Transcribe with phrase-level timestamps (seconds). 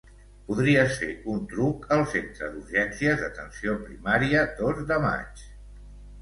[0.45, 5.47] Podries fer un truc al centre d'urgències d'atenció primària Dos de Maig.